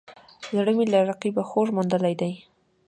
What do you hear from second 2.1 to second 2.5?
دی